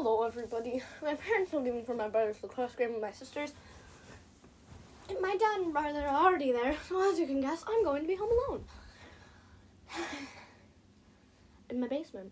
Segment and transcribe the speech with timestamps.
[0.00, 0.80] Hello, everybody.
[1.02, 3.52] My parents are leaving for my brother's the lacrosse game with my sisters.
[5.08, 8.02] And my dad and brother are already there, so as you can guess, I'm going
[8.02, 8.64] to be home alone.
[11.70, 12.30] In my basement.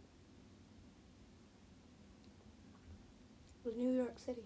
[3.64, 4.44] With New York City.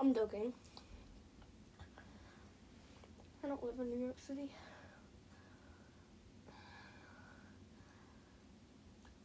[0.00, 0.54] I'm joking.
[3.44, 4.50] I don't live in New York City.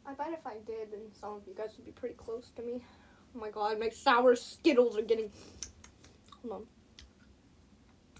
[0.06, 2.62] I bet if I did, then some of you guys would be pretty close to
[2.62, 2.82] me.
[3.34, 5.30] Oh my god, my sour Skittles are getting.
[6.42, 6.66] Hold on.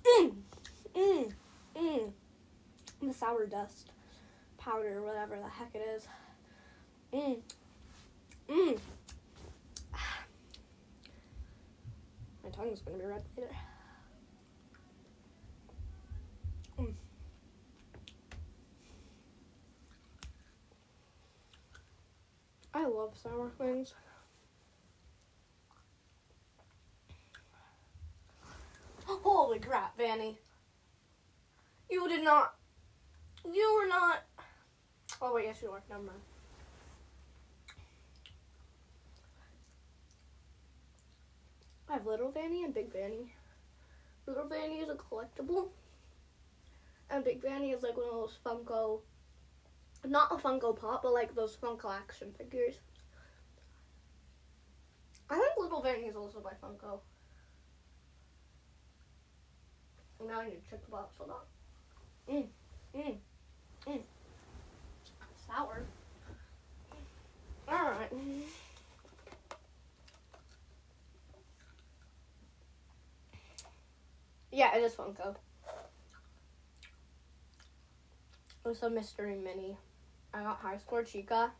[0.04, 0.34] Mmm,
[0.94, 1.32] mmm,
[1.76, 2.12] mmm.
[3.02, 3.90] The sour dust
[4.58, 6.06] powder, whatever the heck it is.
[7.12, 7.40] Mmm,
[8.48, 8.78] mmm.
[12.44, 13.50] My tongue's gonna be red later.
[16.78, 16.94] Mm.
[22.74, 23.94] I love sour things.
[29.04, 30.38] Holy crap, Vanny.
[31.90, 32.54] You did not.
[33.44, 34.22] You were not.
[35.20, 35.82] Oh, wait, yes, you are.
[35.90, 36.18] Never mind.
[41.88, 43.34] I have Little Vanny and Big Vanny.
[44.26, 45.68] Little Vanny is a collectible.
[47.10, 49.00] And Big Vanny is like one of those Funko
[50.04, 52.74] not a Funko Pop, but like those Funko action figures.
[55.30, 57.00] I think Little Vanny is also by Funko.
[60.26, 61.14] Now I need to check the box.
[61.18, 62.34] Hold on.
[62.34, 62.46] Mmm,
[62.96, 63.16] mmm,
[63.86, 64.00] mmm.
[65.46, 65.82] Sour.
[67.68, 68.12] Alright.
[74.52, 75.34] Yeah, it is Funko.
[78.64, 79.76] It was a mystery mini.
[80.34, 81.52] I got High Score Chica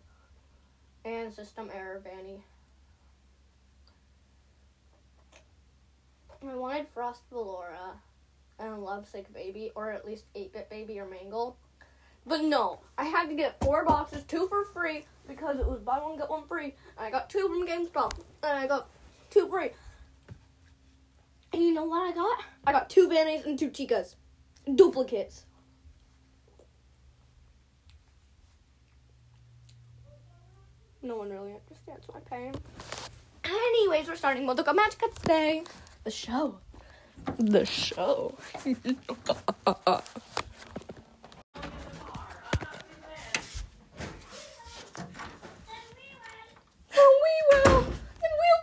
[1.04, 2.44] and System Error Vanny.
[6.48, 7.96] I wanted Frost Valora
[8.58, 11.56] and Lovesick Baby, or at least 8 Bit Baby or Mangle.
[12.26, 15.98] But no, I had to get four boxes, two for free, because it was buy
[15.98, 16.74] one, get one free.
[16.96, 18.12] And I got two from GameStop,
[18.42, 18.88] and I got
[19.30, 19.70] two free.
[21.52, 22.44] And you know what I got?
[22.66, 24.14] I got two Vannies and two Chicas.
[24.72, 25.44] Duplicates.
[31.04, 32.54] No one really understands my pain.
[33.44, 35.64] Anyways, we're starting Modoka Magica today.
[36.04, 36.58] The show.
[37.38, 38.38] The show.
[38.64, 38.74] Oh, we
[47.50, 47.78] will.
[47.78, 48.62] And we'll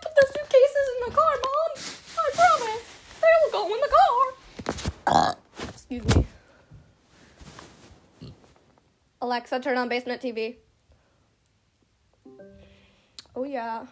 [13.40, 13.86] Oh yeah,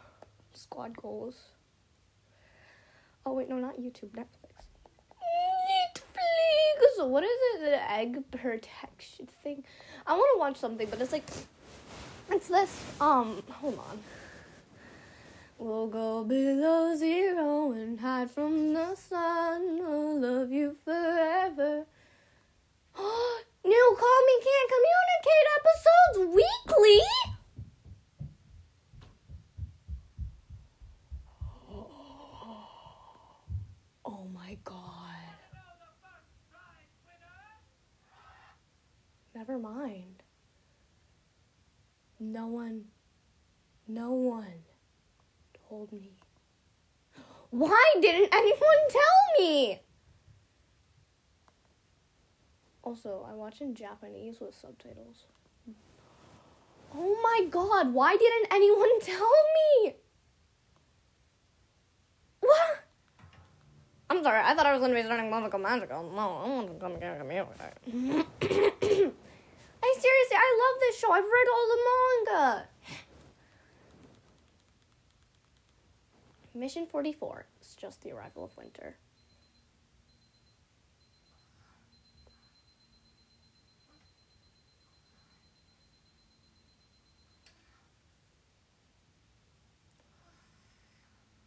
[0.54, 1.36] squad goals.
[3.26, 4.68] Oh wait, no, not YouTube, Netflix.
[5.72, 7.08] Netflix.
[7.08, 7.62] What is it?
[7.62, 9.64] The egg protection thing.
[10.06, 11.24] I want to watch something, but it's like
[12.30, 12.84] it's this.
[13.00, 14.00] Um, hold on.
[15.58, 19.80] We'll go below zero and hide from the sun.
[19.82, 21.86] I'll love you forever.
[23.64, 27.00] New Komi Can't Communicate episodes weekly.
[34.08, 34.76] Oh my god.
[39.36, 40.24] Never mind.
[42.20, 42.86] No one,
[43.86, 44.64] no one
[45.90, 46.12] told me.
[47.50, 49.82] Why didn't anyone tell me?
[52.84, 55.26] Also, I watch in Japanese with subtitles.
[56.96, 59.96] Oh my god, why didn't anyone tell me?
[62.40, 62.84] What?
[64.10, 66.04] I'm sorry, I thought I was gonna be starting Magical Magical.
[66.16, 67.52] No, I want to come get a community.
[69.84, 71.12] I seriously, I love this show.
[71.12, 72.68] I've read all the manga.
[76.60, 78.96] Mission 44 is just the arrival of winter.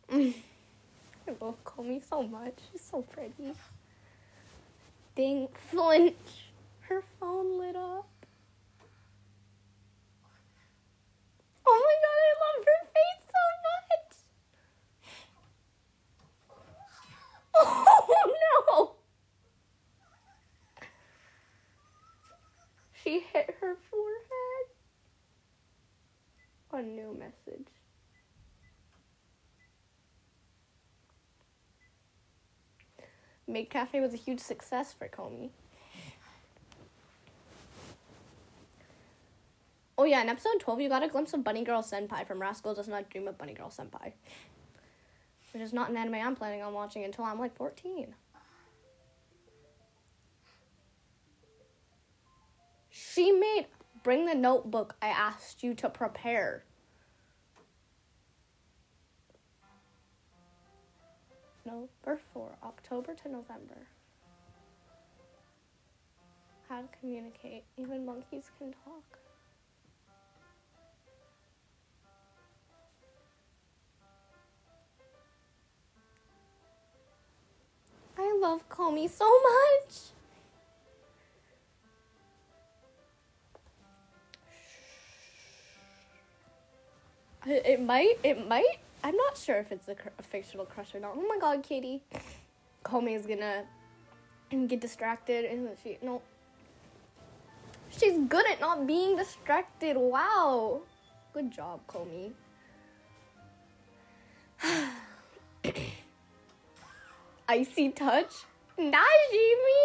[1.40, 2.54] Both Komi so much.
[2.70, 3.52] She's so pretty.
[5.16, 6.14] Dang, flinch.
[6.82, 8.08] Her phone lit up.
[11.66, 13.19] Oh my god, I love her face
[17.62, 18.34] Oh
[18.68, 18.92] no!
[23.02, 24.66] She hit her forehead.
[26.72, 27.66] A new message.
[33.46, 35.50] Make Cafe was a huge success for Komi.
[39.98, 42.74] Oh yeah, in episode 12 you got a glimpse of Bunny Girl Senpai from Rascal
[42.74, 44.12] Does Not Dream of Bunny Girl Senpai.
[45.52, 48.14] Which is not an anime I'm planning on watching until I'm like 14.
[52.90, 53.66] She made
[54.02, 56.64] bring the notebook I asked you to prepare.
[61.66, 63.86] November for October to November.
[66.68, 67.64] How to communicate.
[67.76, 69.18] Even monkeys can talk.
[78.20, 79.96] I love Komi so much.
[87.46, 88.76] It might, it might.
[89.02, 91.12] I'm not sure if it's a, cr- a fictional crush or not.
[91.16, 92.02] Oh my god, Katie.
[92.84, 93.64] Komi is gonna
[94.66, 95.96] get distracted, isn't she?
[96.02, 96.20] No.
[97.88, 99.96] She's good at not being distracted.
[99.96, 100.82] Wow.
[101.32, 102.32] Good job, Komi.
[107.50, 108.32] Icy touch.
[108.78, 109.82] Najimi.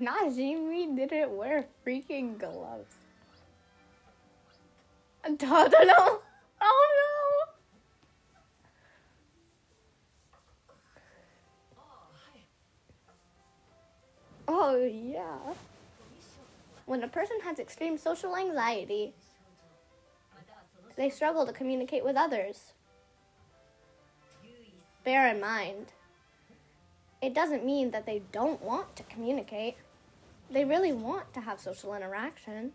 [0.00, 2.94] Najimi didn't wear freaking gloves.
[5.26, 6.20] Totoro.
[6.60, 7.52] Oh no.
[14.46, 15.54] Oh yeah.
[16.86, 19.12] When a person has extreme social anxiety,
[20.96, 22.72] they struggle to communicate with others.
[25.04, 25.92] Bear in mind,
[27.20, 29.76] it doesn't mean that they don't want to communicate.
[30.50, 32.72] They really want to have social interaction.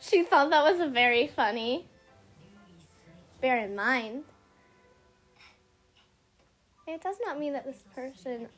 [0.00, 1.86] She thought that was very funny.
[3.44, 4.24] Bear in mind,
[6.88, 8.48] it does not mean that this person,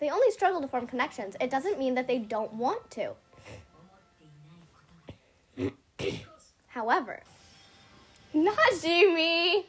[0.00, 1.36] they only struggle to form connections.
[1.40, 3.12] It doesn't mean that they don't want to.
[6.66, 7.22] However,
[8.34, 9.62] Najimi,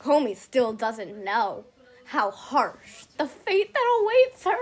[0.00, 1.64] Komi still doesn't know
[2.06, 4.58] how harsh the fate that awaits her.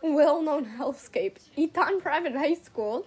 [0.00, 3.04] Well known hellscape, Itan Private High School.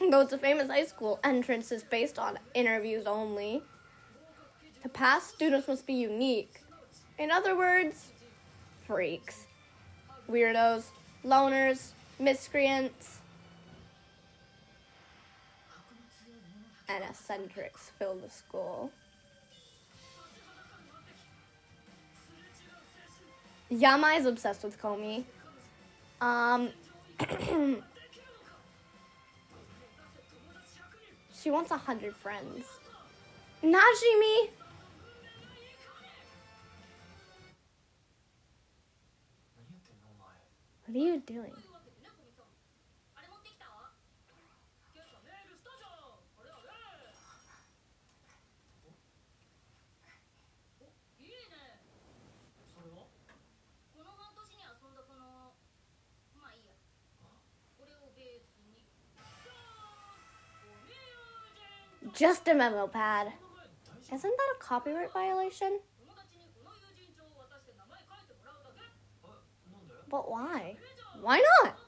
[0.00, 3.62] Though it's a famous high school, entrance is based on interviews only.
[4.82, 6.62] To pass, students must be unique.
[7.18, 8.08] In other words,
[8.86, 9.46] freaks,
[10.28, 10.84] weirdos,
[11.24, 13.18] loners, miscreants,
[16.88, 18.90] and eccentrics fill the school.
[23.70, 25.24] Yamai is obsessed with Komi.
[26.20, 26.70] Um,
[31.42, 32.66] she wants a hundred friends.
[33.62, 34.50] Najimi.
[40.86, 41.52] What are you doing?
[62.20, 63.32] just a memo pad.
[64.12, 65.80] Isn't that a copyright violation?
[70.10, 70.76] But why?
[71.22, 71.78] Why not?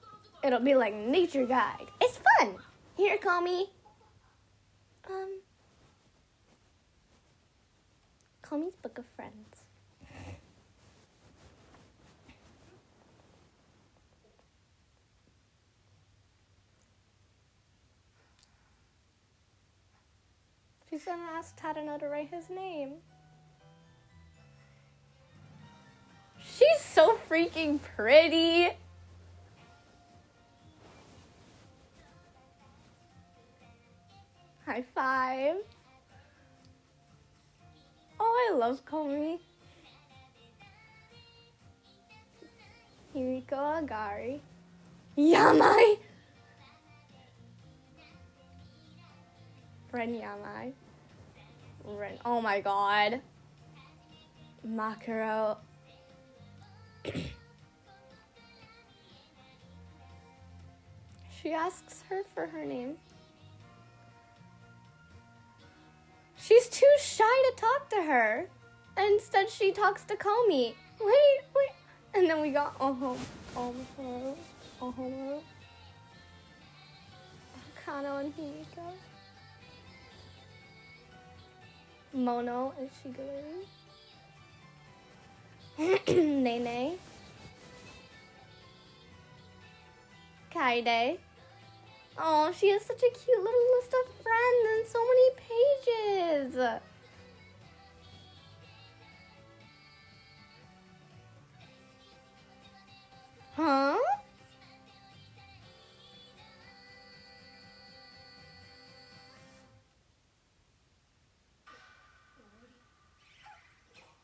[0.42, 1.86] It'll be like nature guide.
[2.00, 2.54] It's fun.
[2.96, 3.64] Here, Komi.
[5.10, 5.40] Um,
[8.42, 9.51] Komi's book of friends.
[20.92, 22.96] She's gonna ask Tadano to write his name.
[26.38, 28.68] She's so freaking pretty.
[34.66, 35.56] High five.
[38.20, 39.38] Oh, I love Komi.
[43.16, 43.48] Himiko
[43.80, 44.40] Agari.
[45.16, 45.96] Yamai!
[49.90, 50.72] Ren Yamai.
[51.84, 52.18] Ren.
[52.24, 53.20] Oh my god.
[54.66, 55.56] Makaro.
[61.42, 62.96] she asks her for her name.
[66.36, 68.48] She's too shy to talk to her.
[68.96, 70.74] Instead, she talks to Komi.
[71.00, 71.70] Wait, wait.
[72.14, 73.14] And then we got uh-huh,
[73.56, 74.34] uh-huh,
[74.82, 75.38] uh-huh.
[77.84, 78.92] Kano and Himiko.
[82.14, 83.64] Mono and Shigeru.
[86.42, 86.98] Nene.
[90.50, 91.18] Kaide.
[92.18, 96.80] Oh, she has such a cute little list of friends and so many pages.
[103.56, 103.98] Huh?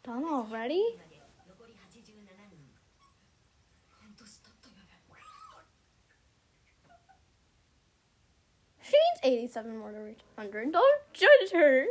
[0.05, 0.85] Done already?
[8.83, 8.97] She
[9.31, 10.73] needs 87 more to reach 100.
[10.73, 11.87] Don't judge her.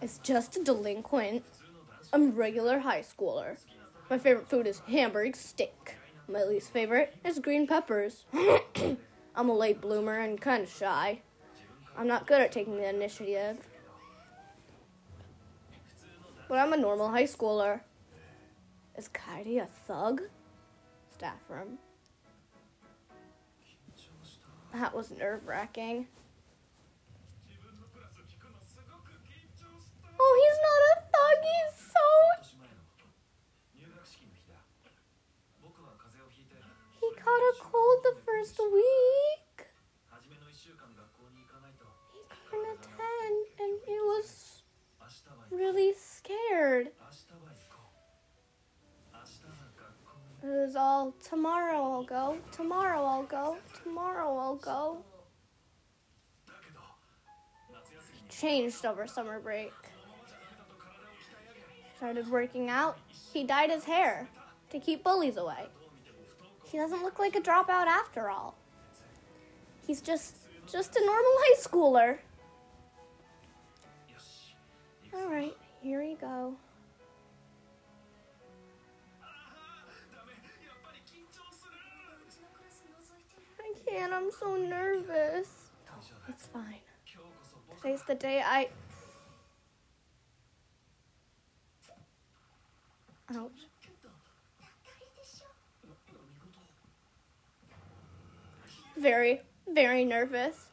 [0.00, 1.42] It's just a delinquent.
[2.12, 3.58] I'm a regular high schooler.
[4.08, 5.96] My favorite food is hamburg steak.
[6.28, 8.24] My least favorite is green peppers.
[9.34, 11.22] I'm a late bloomer and kind of shy.
[11.96, 13.58] I'm not good at taking the initiative.
[16.50, 17.82] But I'm a normal high schooler.
[18.98, 20.22] Is Kaidi a thug?
[21.14, 21.78] Staff room.
[24.74, 26.08] That was nerve wracking.
[30.18, 32.02] Oh, he's not a thug, he's so.
[37.00, 39.68] He caught a cold the first week.
[42.12, 44.62] He couldn't attend, and it was
[45.52, 45.94] really
[46.30, 46.88] scared.
[50.42, 55.04] It was all tomorrow I'll go, tomorrow I'll go, tomorrow I'll go.
[58.30, 59.72] Changed over summer break.
[61.96, 62.96] Started working out.
[63.34, 64.26] He dyed his hair
[64.70, 65.66] to keep bullies away.
[66.64, 68.54] He doesn't look like a dropout after all.
[69.86, 72.18] He's just just a normal high schooler.
[75.12, 75.56] All right.
[75.82, 76.54] Here we go.
[83.58, 85.70] I can't, I'm so nervous.
[86.28, 86.80] It's fine.
[87.76, 88.68] Today's the day I.
[93.34, 93.50] Ouch.
[98.98, 100.69] Very, very nervous.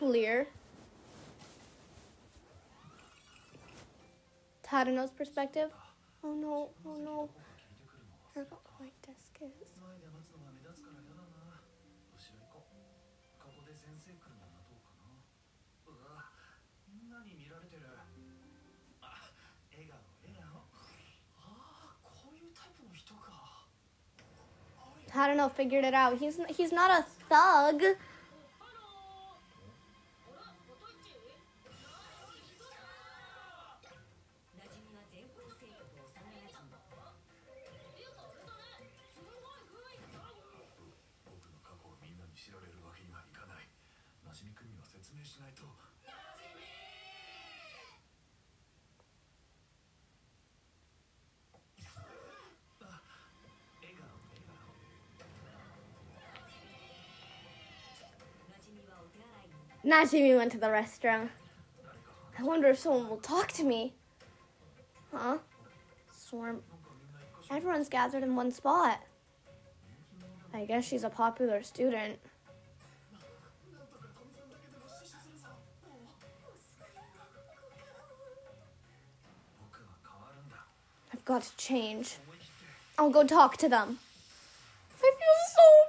[0.00, 0.46] Lear.
[4.62, 5.70] Tadano's perspective.
[6.22, 7.28] Oh no, oh no.
[8.30, 9.68] I forgot what my desk is.
[25.10, 26.18] Tadano figured it out.
[26.18, 27.82] He's he's not a thug.
[59.88, 61.30] Najimi went to the restroom.
[62.38, 63.94] I wonder if someone will talk to me.
[65.10, 65.38] Huh?
[66.14, 66.60] Swarm.
[67.50, 69.00] Everyone's gathered in one spot.
[70.52, 72.18] I guess she's a popular student.
[81.14, 82.16] I've got to change.
[82.98, 84.00] I'll go talk to them.
[84.92, 85.87] I feel so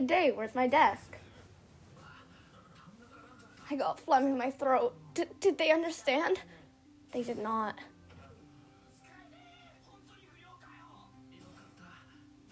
[0.00, 0.32] Good day.
[0.34, 1.18] Where's my desk?
[3.70, 4.94] I got phlegm in my throat.
[5.12, 6.40] D- did they understand?
[7.12, 7.74] They did not.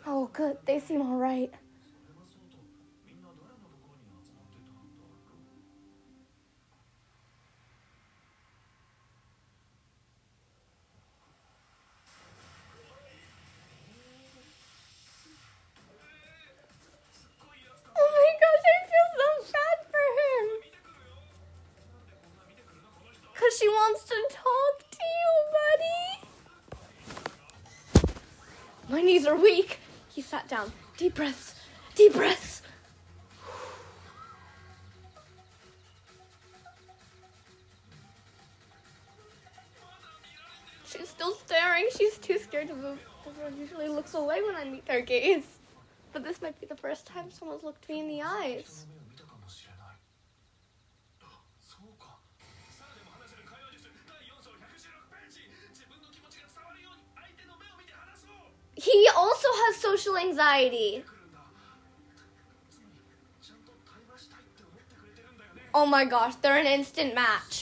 [0.05, 0.59] Oh, good.
[0.67, 1.17] They seem all
[29.19, 29.81] knees are weak.
[30.09, 30.73] He sat down.
[30.97, 31.55] Deep breaths.
[31.95, 32.63] Deep breaths.
[40.87, 41.87] She's still staring.
[41.97, 42.99] She's too scared to move.
[43.27, 45.59] Everyone usually looks away when I meet their gaze.
[46.13, 48.87] But this might be the first time someone's looked me in the eyes.
[60.07, 61.05] よね
[65.75, 67.58] Oh my gosh, they're an instant match.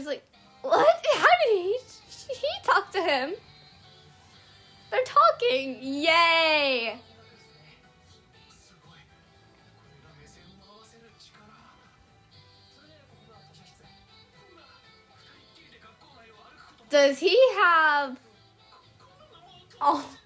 [0.00, 0.24] he's like,
[0.62, 1.06] what?
[1.14, 1.78] How did he?
[2.28, 2.46] He
[2.92, 3.34] to him.
[4.90, 5.78] They're talking.
[5.82, 6.96] Yay!
[16.88, 18.18] Does he have?
[19.80, 20.19] Oh.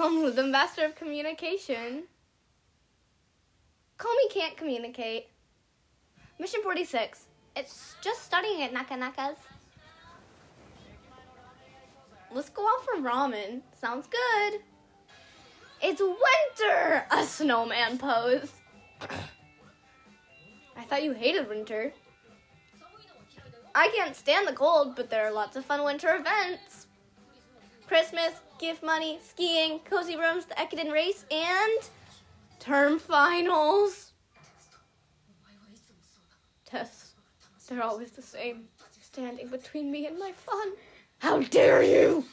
[0.00, 2.04] Komi, the master of communication.
[3.98, 5.26] Komi can't communicate.
[6.38, 7.26] Mission 46.
[7.54, 9.36] It's just studying at Nakanaka's.
[12.32, 13.60] Let's go out for ramen.
[13.78, 14.60] Sounds good.
[15.82, 17.04] It's winter!
[17.10, 18.52] A snowman pose.
[20.78, 21.92] I thought you hated winter.
[23.74, 26.69] I can't stand the cold, but there are lots of fun winter events.
[27.90, 31.80] Christmas, gift money, skiing, cozy rooms, the Ekiden race, and
[32.60, 34.12] term finals.
[36.64, 37.14] Tests.
[37.68, 38.68] They're always the same,
[39.02, 40.68] standing between me and my fun.
[41.18, 42.24] How dare you!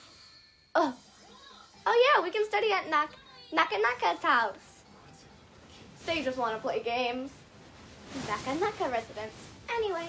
[0.76, 0.94] Oh,
[1.88, 3.16] oh yeah, we can study at Nak
[3.52, 4.84] Nakanaka's house.
[6.06, 7.32] They just want to play games.
[8.28, 9.34] Nakanaka residence.
[9.74, 10.08] Anyway,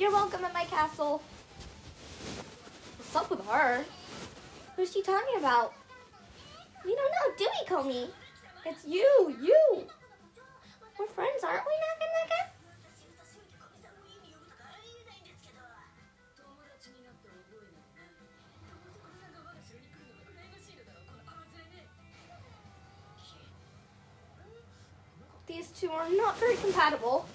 [0.00, 1.22] you're welcome at my castle.
[2.98, 3.84] What's up with her?
[4.80, 5.74] Who's she talking about?
[6.86, 7.50] We don't know, Dewey
[7.84, 8.08] we, Komi?
[8.64, 9.84] It's you, you.
[10.98, 12.50] We're friends, aren't we, Naka Naka?
[25.46, 27.28] These two are not very compatible.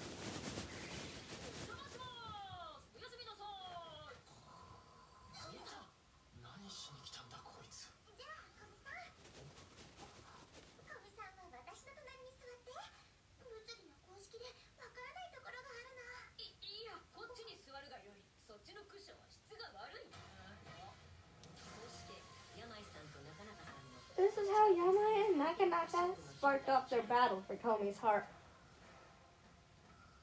[24.74, 28.26] Yamai and Nakanaka sparked off their battle for Tomi's heart.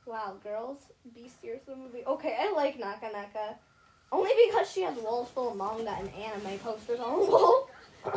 [0.05, 0.79] Wow, girls,
[1.15, 2.03] be serious in the movie.
[2.05, 3.55] Okay, I like Nakanaka.
[4.11, 7.69] Only because she has walls full of manga and anime posters on the wall.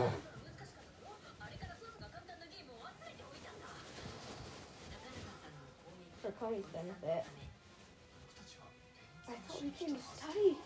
[6.27, 7.25] for Komi's benefit.
[9.29, 10.57] I thought we came to study.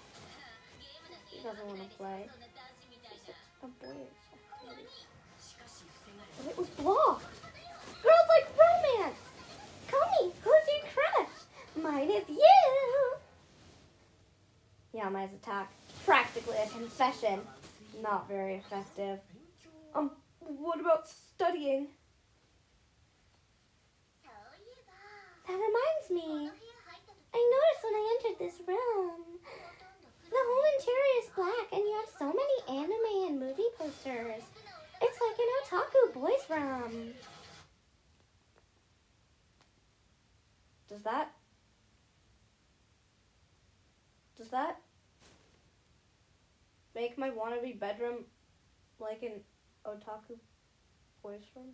[1.27, 2.29] He doesn't want to play.
[3.11, 4.07] He's a boy
[6.43, 7.25] but it was blocked.
[8.03, 9.19] Girls like romance.
[9.89, 11.29] Tell me, who's your crush?
[11.83, 13.15] Mine is you.
[14.93, 15.71] Yama's attack,
[16.05, 17.41] practically a confession.
[18.03, 19.21] Not very effective.
[19.95, 21.89] Um, what about studying?
[25.47, 26.51] That reminds me.
[27.35, 29.21] I noticed when I entered this room.
[30.31, 34.43] The whole interior is black, and you have so many anime and movie posters
[35.01, 37.15] noticed like an otaku boys room.
[40.89, 41.33] Does that?
[44.37, 44.79] Does that
[46.95, 48.25] make my wannabe bedroom
[48.99, 49.41] like an
[49.87, 50.39] otaku
[51.23, 51.69] boys room?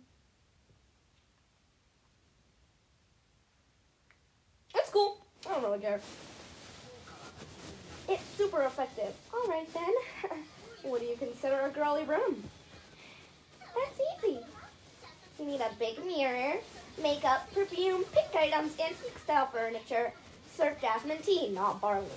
[4.75, 5.25] It's cool.
[5.45, 5.99] I don't really care.
[8.09, 9.13] It's super effective.
[9.33, 10.39] All right then.
[10.83, 12.43] what do you consider a girly room?
[13.77, 14.39] That's easy.
[15.39, 16.55] You need a big mirror,
[17.01, 20.11] makeup, perfume, pink items, antique style furniture.
[20.55, 22.07] Serve jasmine tea, not barley.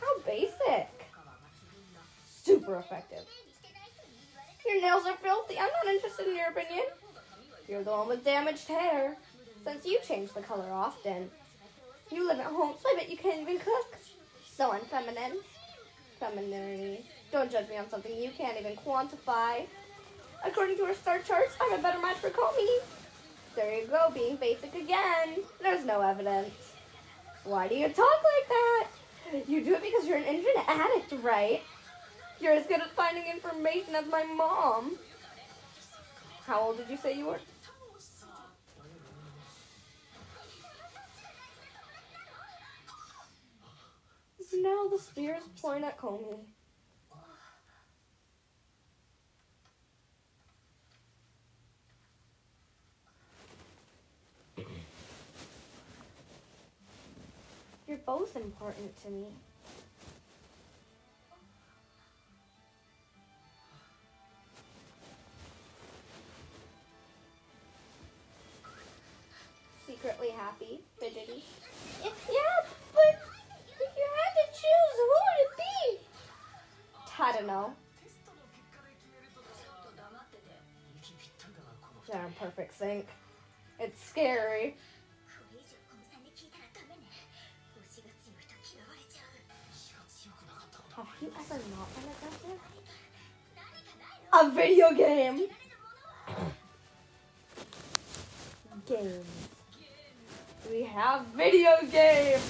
[0.00, 0.88] How basic.
[2.26, 3.24] Super effective.
[4.66, 5.58] Your nails are filthy.
[5.58, 6.86] I'm not interested in your opinion.
[7.68, 9.16] You're the one with damaged hair.
[9.64, 11.30] Since you change the color often.
[12.10, 13.96] You live at home, so I bet you can't even cook.
[14.56, 15.36] So unfeminine.
[16.18, 17.04] Femininity.
[17.32, 19.66] Don't judge me on something you can't even quantify.
[20.44, 22.78] According to our star charts, I'm a better match for Komi.
[23.56, 25.38] There you go, being basic again.
[25.62, 26.74] There's no evidence.
[27.44, 28.86] Why do you talk like that?
[29.48, 31.62] You do it because you're an internet addict, right?
[32.38, 34.98] You're as good at finding information as my mom.
[36.46, 37.40] How old did you say you were?
[44.54, 46.36] Now the spears point at Komi.
[57.88, 57.98] You're
[58.32, 59.26] both important to me.
[69.86, 71.44] Secretly happy, fidgety.
[72.02, 72.10] Yeah,
[72.92, 73.20] but
[73.68, 76.00] if you had to choose, who would it be?
[77.18, 77.72] I don't know.
[82.10, 83.06] They're a perfect sync.
[83.78, 84.76] It's scary.
[91.22, 91.88] You not?
[94.32, 95.46] A video game!
[98.88, 99.48] Games.
[100.68, 102.42] We have video games!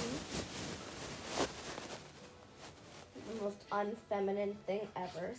[3.13, 5.35] The most unfeminine thing ever.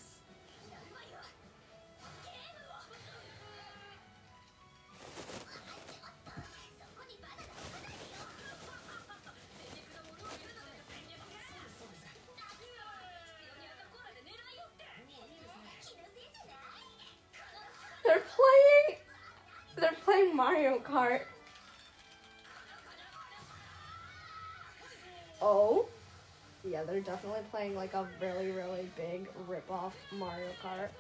[26.95, 30.91] They're definitely playing like a really, really big rip-off Mario Kart.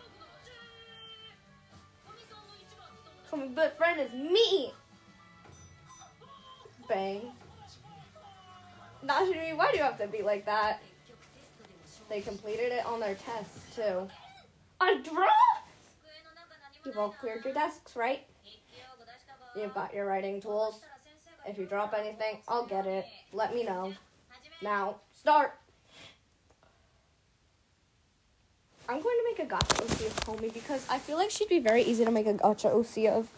[3.30, 4.72] So my best friend is me.
[6.88, 7.20] Bang.
[9.06, 10.82] Najimi, why do you have to be like that?
[12.08, 14.08] They completed it on their test too.
[14.80, 15.28] A draw?
[16.84, 18.26] You've all cleared your desks, right?
[19.54, 20.80] You've got your writing tools.
[21.46, 23.04] If you drop anything, I'll get it.
[23.32, 23.92] Let me know.
[24.60, 25.60] Now, start.
[28.86, 31.58] I'm going to make a Gacha OC of Homie because I feel like she'd be
[31.58, 33.30] very easy to make a Gacha OC of.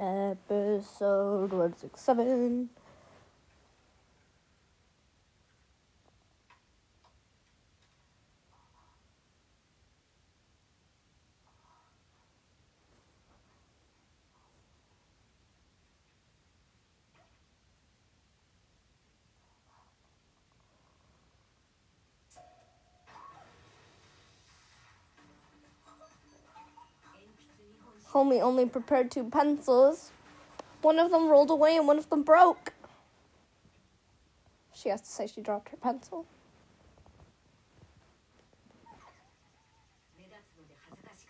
[0.00, 2.70] Episode 167.
[28.32, 30.10] Only prepared two pencils.
[30.82, 32.72] One of them rolled away and one of them broke.
[34.74, 36.26] She has to say she dropped her pencil.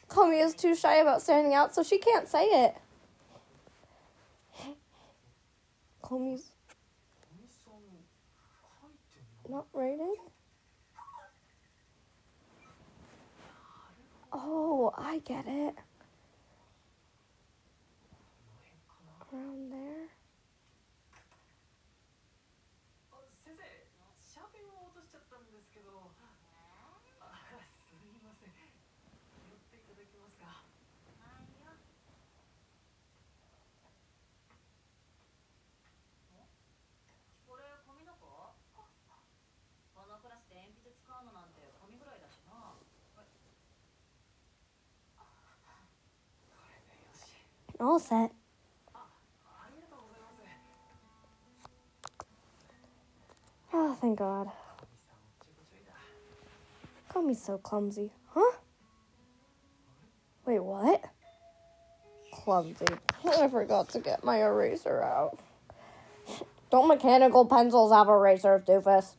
[0.08, 2.76] Komi is too shy about standing out, so she can't say it.
[6.02, 6.50] Komi's
[9.48, 10.14] not writing?
[14.32, 15.74] Oh, I get it.
[19.34, 20.08] background there.
[47.80, 48.30] All set.
[54.00, 54.50] Thank God.
[57.10, 58.12] Call me so clumsy.
[58.30, 58.52] Huh?
[60.46, 61.04] Wait, what?
[62.32, 62.86] Clumsy.
[63.26, 65.38] I forgot to get my eraser out.
[66.70, 69.16] Don't mechanical pencils have erasers, doofus?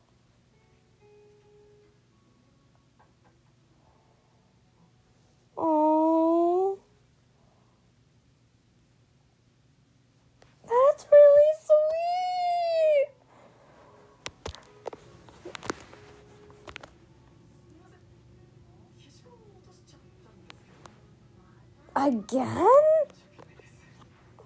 [5.56, 6.78] Oh.
[10.68, 11.52] That's really
[21.96, 22.15] sweet.
[22.32, 22.66] Again?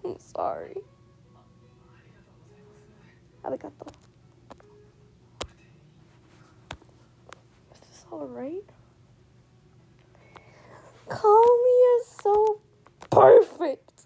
[0.05, 0.77] I'm sorry.
[3.43, 3.89] Arigato.
[7.73, 8.65] Is this alright?
[11.09, 12.61] Komi is so
[13.11, 14.05] perfect.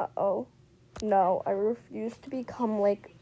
[0.00, 0.48] Uh oh.
[1.00, 3.14] No, I refuse to become like.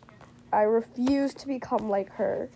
[0.52, 2.48] I refuse to become like her.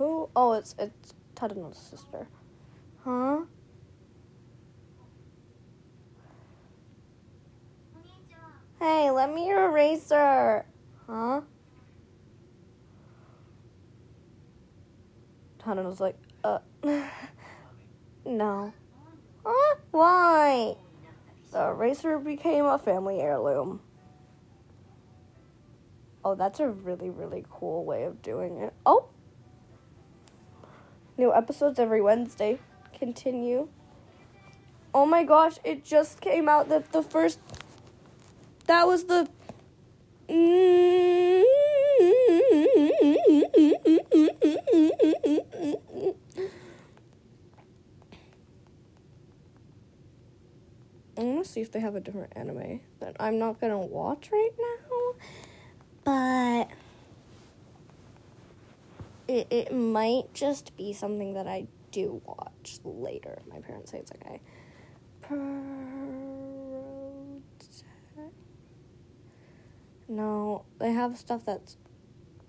[0.00, 0.30] Who?
[0.34, 2.26] Oh, it's it's Tadano's sister.
[3.04, 3.40] Huh?
[8.78, 10.64] Hey, let me your eraser.
[11.06, 11.42] Huh?
[15.58, 16.60] Tadano's like, uh,
[18.24, 18.72] no.
[19.44, 19.76] Huh?
[19.90, 20.76] Why?
[21.52, 23.80] The eraser became a family heirloom.
[26.24, 28.72] Oh, that's a really, really cool way of doing it.
[28.86, 29.10] Oh!
[31.20, 32.58] New episodes every Wednesday.
[32.98, 33.68] Continue.
[34.94, 37.38] Oh my gosh, it just came out that the first.
[38.64, 39.28] That was the.
[51.18, 54.52] I'm gonna see if they have a different anime that I'm not gonna watch right
[54.58, 55.12] now,
[56.02, 56.70] but
[59.30, 63.38] it, it might just be something that I do watch later.
[63.48, 64.40] My parents say it's okay.
[70.08, 71.76] No, they have stuff that's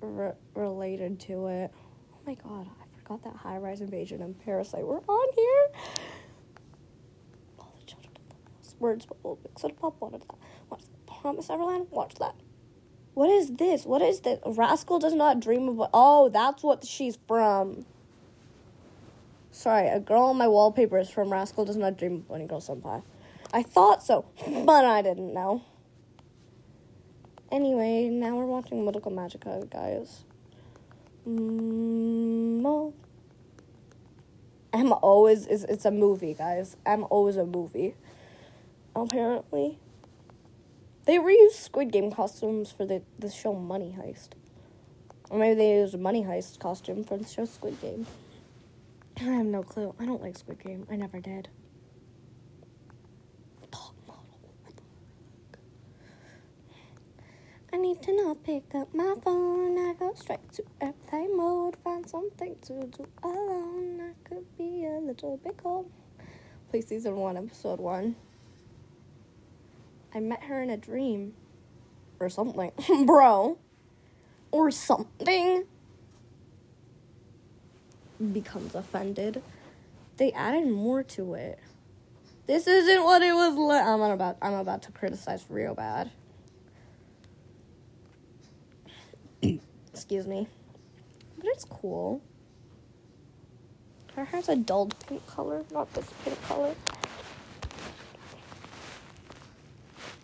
[0.02, 1.72] re- related to it.
[2.16, 5.68] Oh my god, I forgot that High Rise Invasion and Parasite were on here.
[7.60, 9.98] All the children of the words will mix it up.
[10.00, 10.36] What is that?
[10.70, 11.86] What's Promised Neverland?
[11.92, 12.34] Watch that.
[13.14, 13.86] What is this?
[13.86, 14.40] What is this?
[14.46, 15.90] Rascal does not dream of.
[15.94, 17.86] Oh, that's what she's from.
[19.52, 22.62] Sorry, a girl on my wallpaper is from Rascal Does Not Dream of Bunny Girl
[22.62, 23.04] Senpai.
[23.54, 24.24] I thought so,
[24.66, 25.62] but I didn't know.
[27.52, 30.24] Anyway, now we're watching Madoka Magica, guys.
[31.26, 32.94] Mo.
[34.74, 34.84] Oh.
[34.84, 36.78] MO is, is it's a movie, guys.
[36.88, 37.96] MO is a movie.
[38.96, 39.78] Apparently.
[41.06, 44.30] They reused Squid Game costumes for the, the show Money Heist.
[45.30, 48.06] Or maybe they used a Money Heist costume for the show Squid Game.
[49.18, 49.96] I have no clue.
[50.00, 50.86] I don't like Squid Game.
[50.92, 51.50] I never did.
[57.74, 59.78] I need to not pick up my phone.
[59.78, 61.78] I go straight to airplane mode.
[61.84, 64.02] Find something to do alone.
[64.02, 65.90] I could be a little bit cold.
[66.70, 68.18] Please, season one, episode one.
[70.14, 71.34] I met her in a dream.
[72.20, 72.72] Or something.
[73.06, 73.58] Bro.
[74.52, 75.66] Or something.
[78.32, 79.42] Becomes offended.
[80.18, 81.60] They added more to it.
[82.46, 86.12] This isn't what it was li- I'm about I'm about to criticize real bad.
[89.94, 90.48] Excuse me.
[91.38, 92.22] But it's cool.
[94.16, 96.76] Her hair's a dull pink color, not this pink color.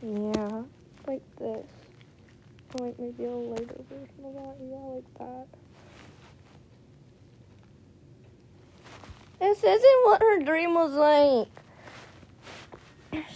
[0.02, 0.64] Yeah,
[1.08, 1.66] like this.
[2.80, 4.56] Or like maybe a lighter version of that.
[4.62, 5.48] Yeah, like that.
[9.40, 11.48] This isn't what her dream was like.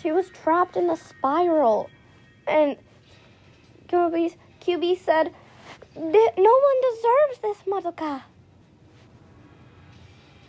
[0.01, 1.89] She was trapped in the spiral.
[2.47, 2.77] And
[3.87, 5.33] QB, QB said,
[5.93, 8.23] "Th- No one deserves this, Madoka.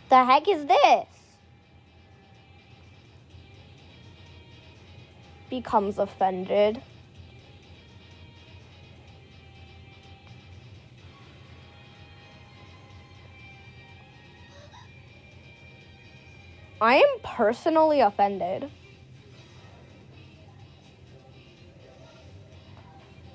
[0.09, 1.12] The heck is this?
[5.53, 6.81] Becomes offended.
[16.81, 18.67] I am personally offended.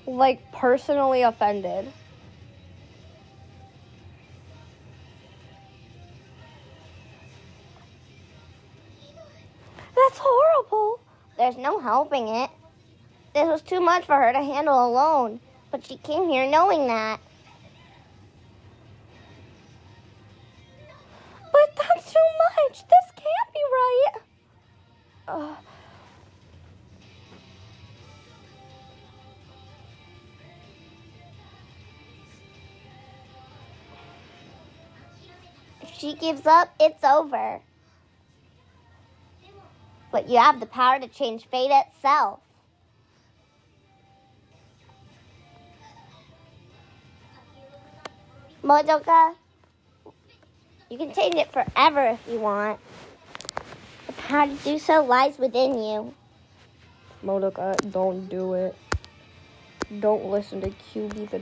[0.04, 1.92] Like, personally offended.
[11.38, 12.50] There's no helping it.
[13.32, 17.20] This was too much for her to handle alone, but she came here knowing that.
[21.52, 22.18] But that's too
[22.66, 22.82] much.
[22.82, 24.12] This can't be right.
[25.28, 25.56] Ugh.
[35.82, 37.60] If she gives up, it's over.
[40.10, 42.40] But you have the power to change fate itself.
[48.62, 49.34] Madoka,
[50.90, 52.80] you can change it forever if you want.
[54.06, 56.14] The power to do so lies within you.
[57.24, 58.76] Madoka, don't do it.
[60.00, 61.40] Don't listen to QB the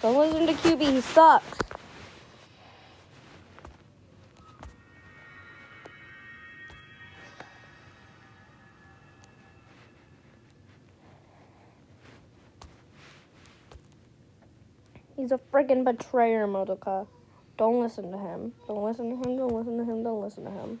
[0.00, 1.58] Don't listen to QB, he sucks.
[15.16, 17.08] He's a friggin' betrayer, Madoka.
[17.56, 18.52] Don't listen to him.
[18.68, 20.78] Don't listen to him, don't listen to him, don't listen to him.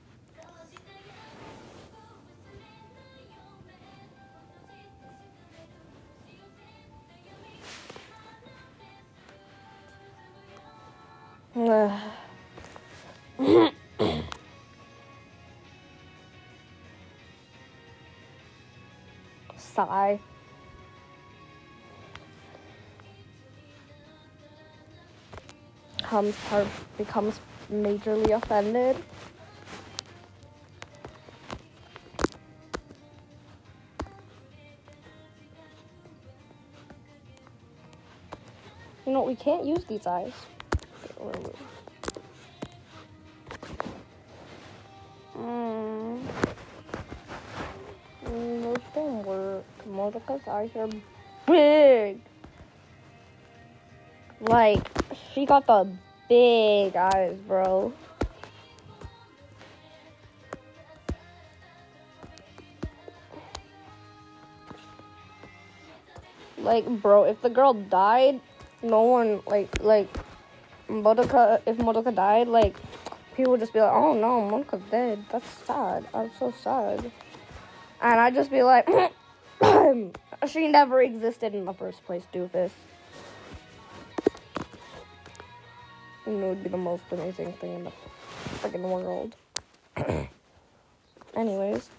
[19.78, 20.18] Sigh.
[26.02, 27.38] Comes part becomes
[27.70, 28.96] majorly offended.
[39.06, 40.32] You know, we can't use these eyes.
[50.08, 50.26] Work.
[50.26, 50.88] Madoka's eyes are
[51.46, 52.20] big.
[54.40, 54.88] Like,
[55.32, 55.90] she got the
[56.28, 57.92] big eyes, bro.
[66.58, 68.40] Like, bro, if the girl died,
[68.82, 70.08] no one, like, like,
[70.88, 72.76] Madoka, if Madoka died, like,
[73.36, 75.24] people would just be like, oh no, Madoka's dead.
[75.30, 76.06] That's sad.
[76.12, 77.10] I'm so sad.
[78.00, 78.88] And I'd just be like,
[80.48, 82.70] she never existed in the first place, doofus.
[86.26, 87.92] And it would be the most amazing thing in the
[88.60, 89.34] freaking world.
[91.34, 91.90] Anyways,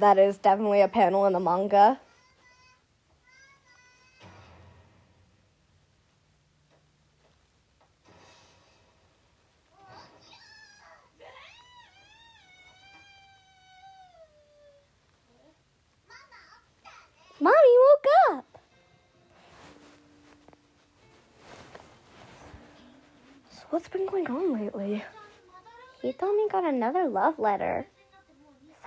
[0.00, 1.98] that is definitely a panel in the manga.
[17.40, 18.44] Mommy woke up.
[23.50, 25.04] So what's been going on lately?
[26.02, 26.14] Me
[26.50, 27.86] got another love letter.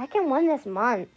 [0.02, 1.10] Second one this month.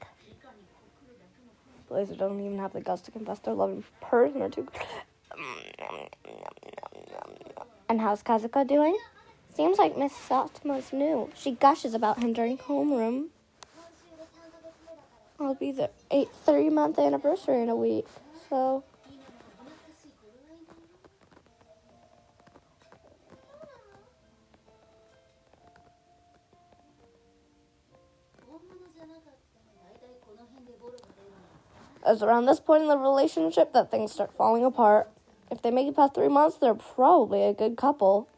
[1.89, 4.69] Blazer don't even have the guts to confess their love in person or two.
[7.89, 8.95] and how's Kazuka doing?
[9.55, 11.31] Seems like Miss Saotome's new.
[11.35, 13.29] She gushes about him during homeroom.
[15.41, 18.07] I'll be the eight three month anniversary in a week,
[18.51, 18.85] so
[32.15, 35.11] it's around this point in the relationship that things start falling apart.
[35.51, 38.29] If they make it past three months, they're probably a good couple.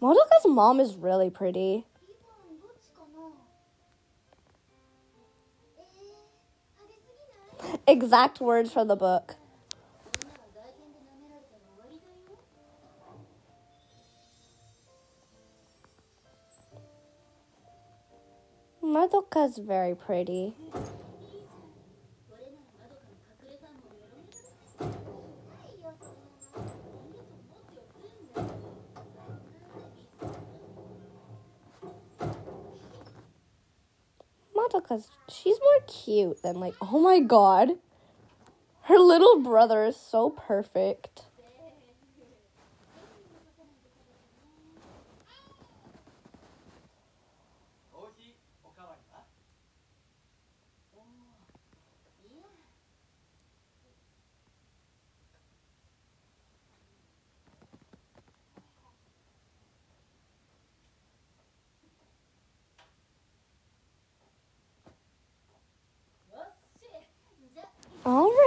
[0.00, 1.86] Madoka's mom is really pretty.
[7.88, 9.36] Exact words from the book.
[18.94, 20.52] Madoka's very pretty.
[34.54, 37.70] Madoka's, she's more cute than like, oh my god.
[38.82, 41.22] Her little brother is so perfect.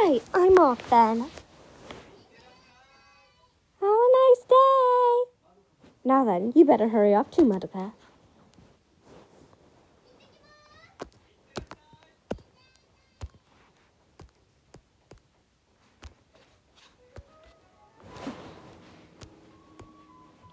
[0.07, 1.19] Right, I'm off then.
[1.19, 1.29] Have
[3.81, 5.23] a nice day.
[6.05, 7.91] Now then, you better hurry up too, Madoka.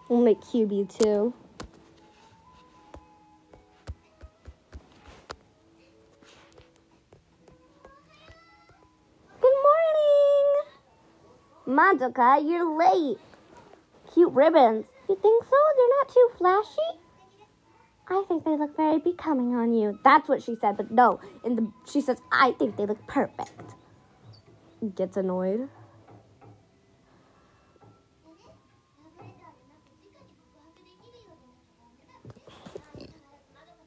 [0.09, 1.33] We'll make QB too.
[11.95, 13.19] Madoka, you're late.
[14.13, 14.87] Cute ribbons.
[15.09, 15.57] You think so?
[15.77, 17.01] They're not too flashy?
[18.09, 19.99] I think they look very becoming on you.
[20.05, 21.21] That's what she said, but no.
[21.45, 23.75] In the she says, I think they look perfect.
[24.95, 25.69] Gets annoyed.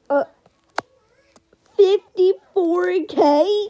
[0.09, 0.23] Uh,
[1.77, 3.69] 54k?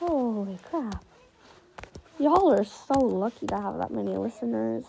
[0.00, 1.04] Holy crap.
[2.22, 4.84] Y'all are so lucky to have that many listeners.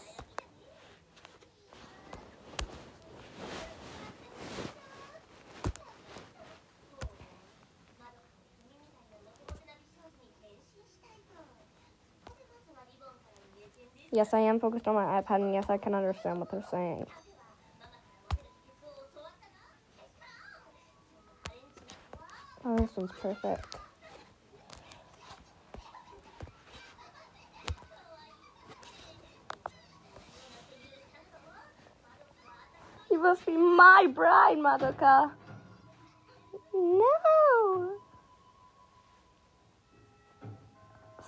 [14.12, 17.08] Yes, I am focused on my iPad, and yes, I can understand what they're saying.
[22.64, 23.83] Oh, this one's perfect.
[33.24, 35.32] Must be my bride, Madoka.
[36.74, 37.92] No.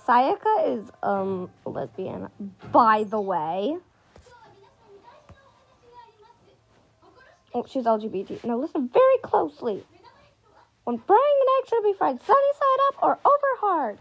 [0.06, 2.28] Sayaka is um lesbian,
[2.70, 3.78] by the way.
[7.54, 8.44] Oh, she's LGBT.
[8.44, 9.82] Now listen very closely.
[10.84, 13.98] When frying an egg should be fried sunny side up or over hard.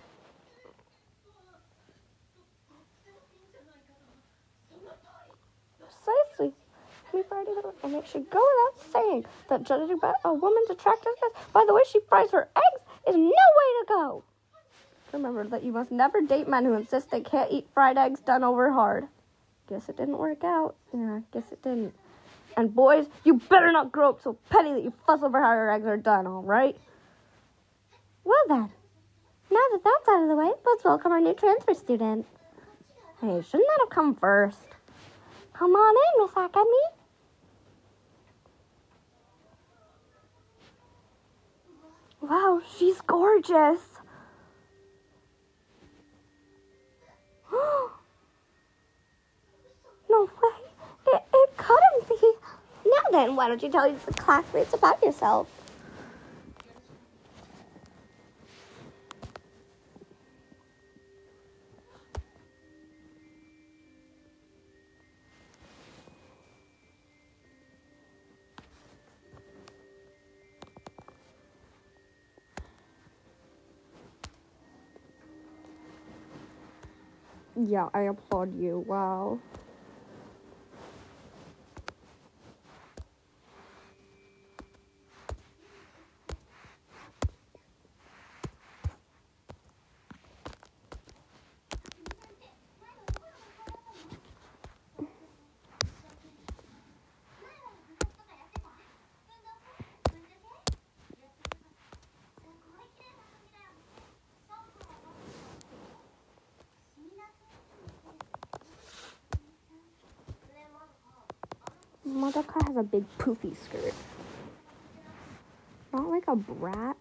[7.24, 11.18] Fried it and it should go without saying that judging by a woman's attractiveness
[11.53, 14.24] by the way she fries her eggs is no way to go.
[15.13, 18.43] Remember that you must never date men who insist they can't eat fried eggs done
[18.43, 19.07] over hard.
[19.70, 20.76] Guess it didn't work out.
[20.93, 21.95] Yeah, guess it didn't.
[22.57, 25.72] And boys, you better not grow up so petty that you fuss over how your
[25.72, 26.78] eggs are done, all right?
[28.24, 28.70] Well then,
[29.49, 32.26] now that that's out of the way, let's welcome our new transfer student.
[33.22, 34.59] Hey, shouldn't that have come first?
[35.53, 37.05] Come on in, Miss Akemi.
[42.28, 43.82] Wow, she's gorgeous.
[50.09, 50.30] no way.
[51.07, 52.34] It, it couldn't be.
[52.86, 55.47] Now then, why don't you tell the classmates about yourself?
[77.66, 78.80] Yeah, I applaud you.
[78.80, 79.41] Wow.
[112.16, 113.93] Madoka has a big poofy skirt.
[115.91, 116.95] Not like a brat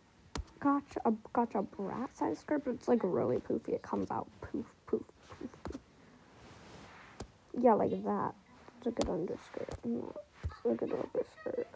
[0.58, 3.70] gotcha a gotcha brat size skirt, but it's like really poofy.
[3.70, 5.02] It comes out poof poof
[5.38, 5.50] poof.
[7.60, 8.34] Yeah, like that.
[8.78, 9.68] It's a good underskirt.
[9.84, 11.68] It's a good overskirt.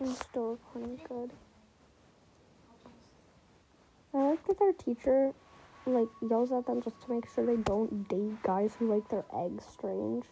[0.00, 1.30] It's still recording good.
[4.14, 5.32] I like that their teacher
[5.86, 9.24] like yells at them just to make sure they don't date guys who like their
[9.34, 10.24] eggs strange.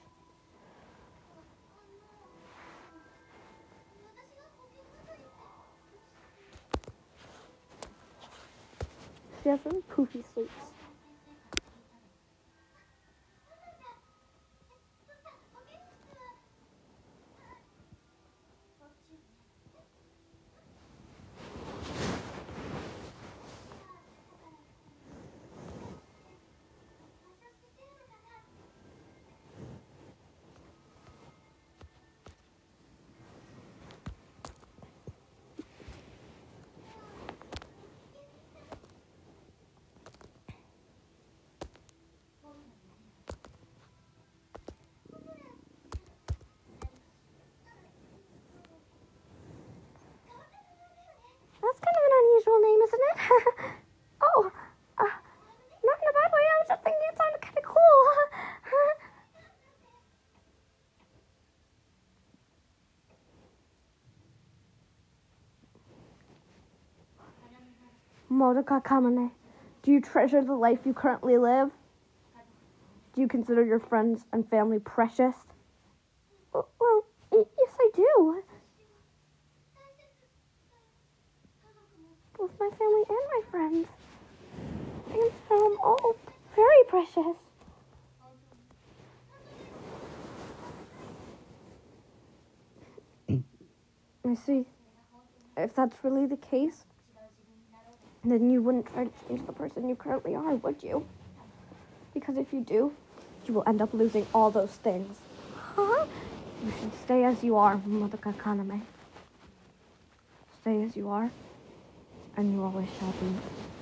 [9.43, 10.53] She has really poofy sleeps.
[51.63, 53.16] That's kind of an unusual name, isn't it?
[54.23, 54.53] oh,
[54.99, 55.05] uh,
[55.85, 56.43] not in a bad way.
[56.43, 58.03] I was just thinking it sounded kind of cool.
[68.65, 69.31] Madoka Kaname,
[69.83, 71.71] do you treasure the life you currently live?
[73.15, 75.37] Do you consider your friends and family precious?
[76.53, 78.43] Well, well y- yes, I do.
[82.39, 83.89] both my family and my friends.
[85.09, 86.17] I consider them all
[86.55, 87.37] very precious.
[94.29, 94.65] I see.
[95.57, 96.85] If that's really the case,
[98.25, 101.07] then you wouldn't try to change the person you currently are, would you?
[102.15, 102.93] Because if you do,
[103.47, 105.19] you will end up losing all those things.
[105.77, 106.07] Huh?
[106.65, 108.81] You should stay as you are, Madoka Kaname.
[110.63, 111.31] Stay as you are
[112.37, 113.76] and you always shall be.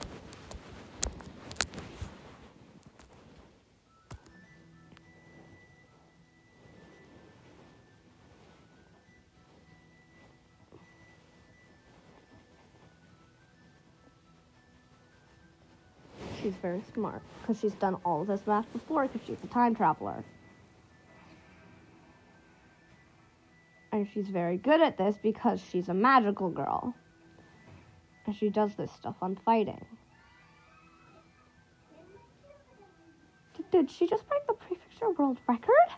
[16.64, 20.24] Very smart because she's done all this math before because she's a time traveler.
[23.92, 26.94] And she's very good at this because she's a magical girl.
[28.24, 29.84] And she does this stuff on fighting.
[33.58, 35.90] Did, did she just break the prefecture world record?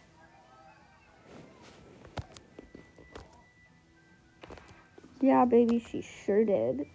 [5.20, 6.86] Yeah, baby, she sure did.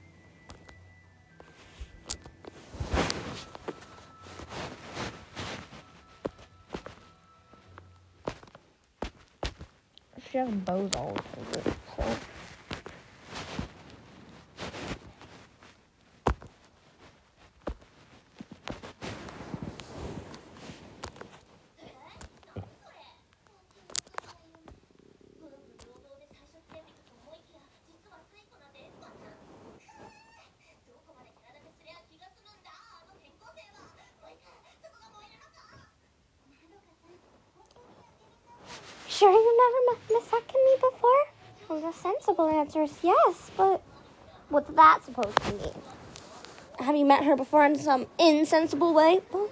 [10.42, 12.18] She has bows all over it, so.
[39.08, 41.24] Sure, you've never met Misaki before?
[41.70, 41.80] Well,
[42.42, 43.82] sensible answer is yes, but
[44.50, 45.82] what's that supposed to mean?
[46.80, 49.20] Have you met her before in some insensible way?
[49.32, 49.50] Well,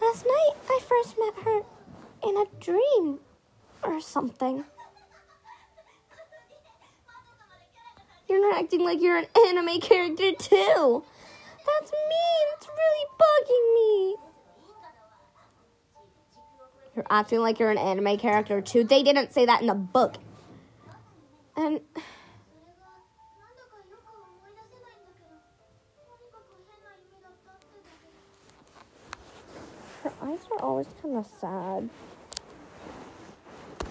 [0.00, 1.60] last night I first met her
[2.22, 3.18] in a dream
[3.82, 4.64] or something.
[8.28, 11.04] You're not acting like you're an anime character too.
[11.66, 12.46] That's mean.
[12.56, 14.16] It's really bugging me.
[16.96, 18.84] You're acting like you're an anime character too.
[18.84, 20.16] They didn't say that in the book.
[31.22, 31.88] Of sad.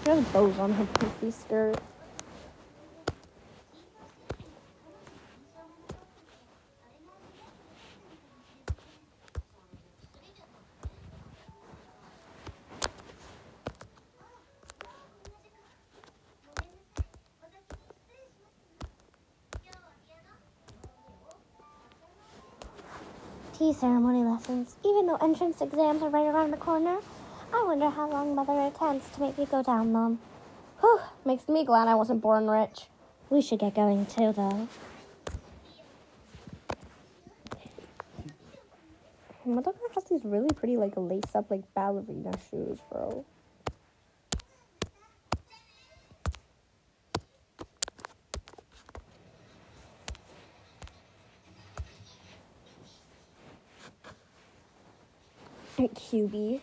[0.03, 1.77] She has bows on her poofy skirt.
[23.57, 24.75] Tea ceremony lessons.
[24.83, 26.97] Even though entrance exams are right around the corner,
[27.71, 30.19] wonder how long Mother intends to make me go down, Mom.
[30.81, 32.87] Whew, makes me glad I wasn't born rich.
[33.29, 34.67] We should get going too, though.
[39.45, 43.23] Mother has these really pretty, like, lace-up, like, ballerina shoes, bro.
[55.77, 56.59] QB.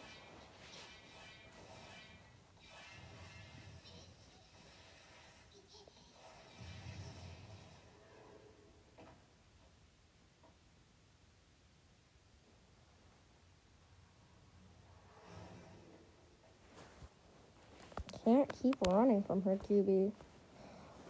[18.54, 20.12] Keep running from her QB.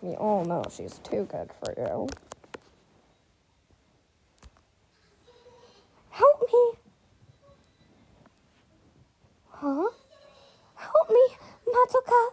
[0.03, 2.09] We all oh, know she's too good for you.
[6.11, 6.73] Help me!
[9.51, 9.89] Huh?
[10.75, 11.27] Help me,
[11.67, 12.29] Madoka!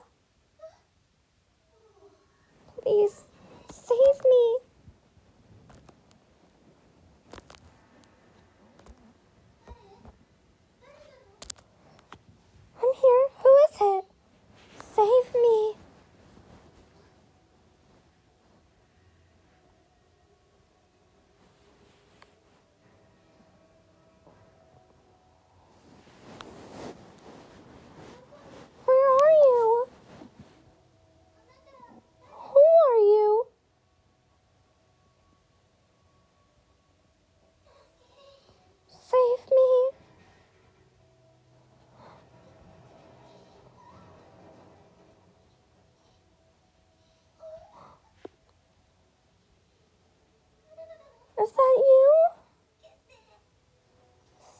[2.83, 3.23] Please,
[3.71, 4.57] save me!
[12.77, 13.27] I'm here.
[13.41, 14.05] Who is it?
[14.95, 15.75] Save me!
[28.85, 29.87] Where are you?
[32.31, 33.47] Who are you?
[38.87, 39.89] Save me.
[51.43, 52.15] Is that you?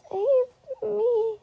[0.09, 1.37] Save me.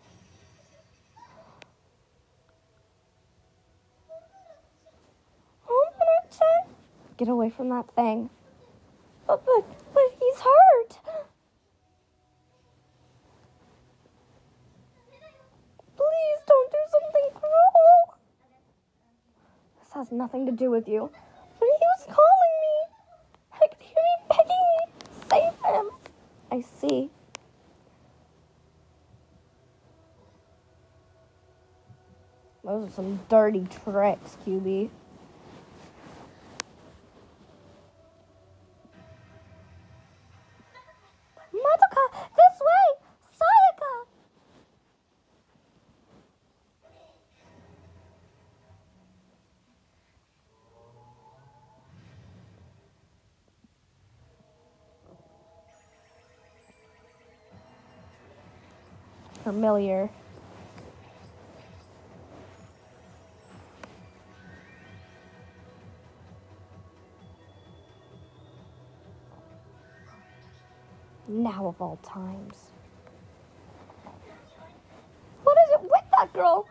[5.68, 6.68] Oh, Homerton?
[7.16, 8.30] Get away from that thing.
[9.26, 10.98] But, but, but he's hurt.
[15.96, 18.18] Please don't do something cruel.
[19.78, 21.10] This has nothing to do with you.
[21.60, 22.76] But he was calling me.
[23.54, 24.80] I could hear him begging me.
[25.30, 25.90] Save him.
[26.50, 27.10] I see.
[32.82, 34.90] Those are some dirty tricks, QB.
[59.44, 60.10] Familiar.
[71.62, 72.72] Now of all times.
[75.44, 76.66] What is it with that girl?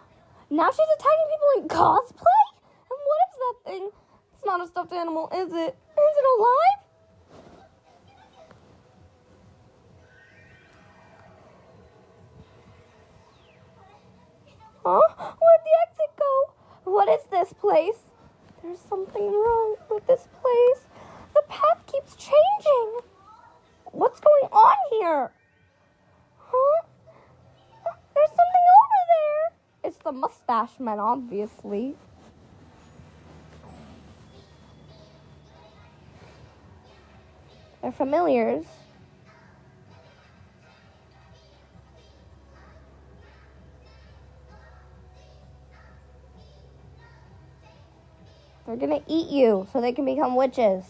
[0.50, 2.44] Now she's attacking people in cosplay?
[2.90, 3.90] And what is that thing?
[4.34, 5.78] It's not a stuffed animal, is it?
[5.78, 6.80] Is it alive?
[14.84, 15.00] Huh?
[15.18, 16.92] Where'd the exit go?
[16.92, 18.00] What is this place?
[18.62, 20.86] There's something wrong with this place.
[21.34, 23.02] The path keeps changing.
[23.94, 25.32] What's going on here?
[26.38, 26.82] Huh?
[28.16, 29.52] There's something over there.
[29.84, 30.12] It's the
[30.82, 31.96] men, obviously.
[37.82, 38.66] They're familiars.
[48.66, 50.86] They're gonna eat you so they can become witches.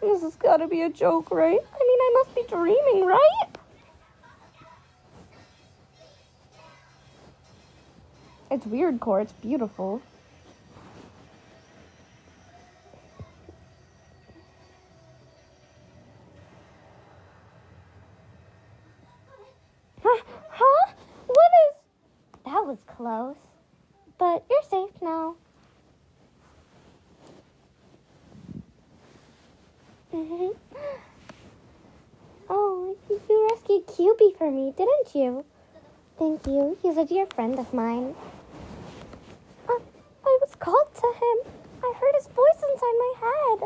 [0.00, 1.60] This has gotta be a joke, right?
[1.60, 3.55] I mean, I must be dreaming, right?
[8.56, 9.20] It's weird, Core.
[9.20, 10.00] It's beautiful.
[20.02, 20.22] Huh?
[20.48, 20.92] Huh?
[21.26, 21.74] What is.
[22.46, 23.36] That was close.
[24.16, 25.36] But you're safe now.
[32.48, 35.44] Oh, you rescued QB for me, didn't you?
[36.18, 36.78] Thank you.
[36.80, 38.14] He's a dear friend of mine.
[39.68, 39.80] Uh,
[40.24, 41.52] I was called to him.
[41.82, 43.60] I heard his voice inside my head.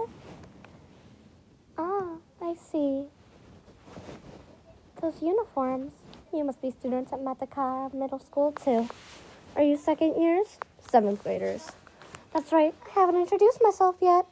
[1.79, 2.09] Ah,
[2.43, 3.05] I see.
[5.01, 5.93] Those uniforms.
[6.33, 8.89] You must be students at Mitakihara Middle School, too.
[9.57, 10.59] Are you second years?
[10.91, 11.73] Seventh graders.
[12.33, 12.75] That's right.
[12.87, 14.27] I haven't introduced myself yet.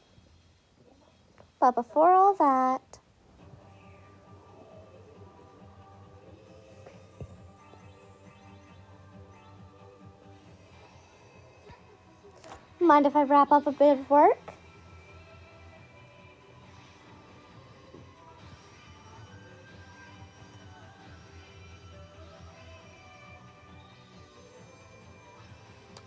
[1.61, 2.98] But before all that,
[12.89, 14.39] Mind if I wrap up a bit of work?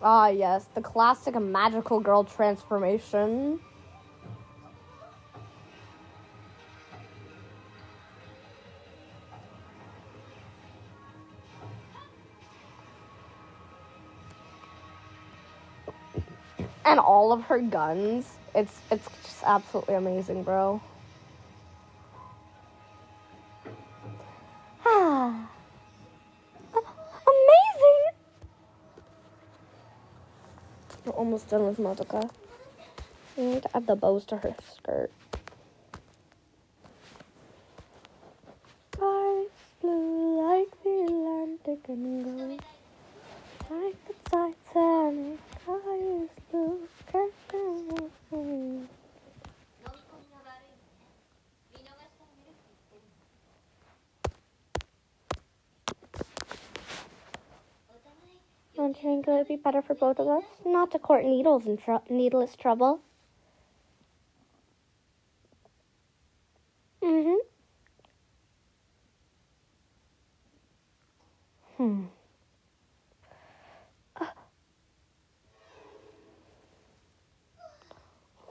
[0.01, 3.59] Ah, yes, the classic magical girl transformation.
[16.91, 18.27] And all of her guns.
[18.53, 20.81] It's it's just absolutely amazing, bro.
[24.85, 25.49] Ah.
[26.75, 28.01] Amazing!
[31.05, 32.29] We're almost done with Madoka.
[33.37, 35.13] We need to add the bows to her skirt.
[59.21, 61.97] Think it would be better for both of us not to court needles and tr-
[62.09, 63.01] needless trouble?
[67.03, 67.35] Mm-hmm.
[71.77, 72.05] Hmm.
[74.19, 74.25] Uh.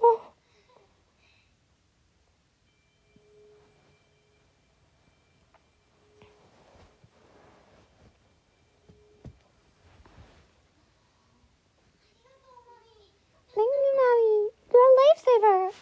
[0.01, 0.21] Oh.
[13.53, 14.51] Thank you, Mami.
[14.73, 15.73] You're a lifesaver.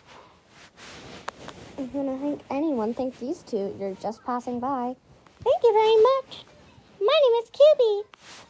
[1.92, 3.74] To thank anyone, thank these two.
[3.80, 4.94] You're just passing by.
[5.42, 6.44] Thank you very much.
[7.00, 8.47] My name is QB.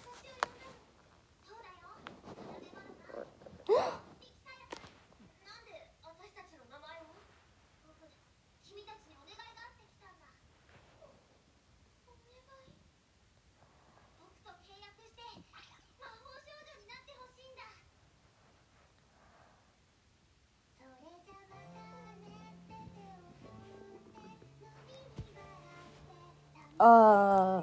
[26.81, 27.63] Uh,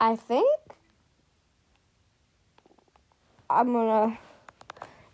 [0.00, 0.60] I think
[3.50, 4.18] I'm gonna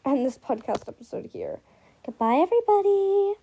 [0.04, 1.60] end this podcast episode here.
[2.04, 3.34] Goodbye, everybody.